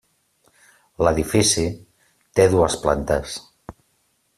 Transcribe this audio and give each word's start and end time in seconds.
L'edifici 1.07 1.67
té 2.41 2.49
dues 2.57 2.83
plantes. 2.87 3.41